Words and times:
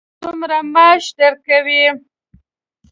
څومره 0.21 0.57
معاش 0.73 1.03
درکوي. 1.19 1.83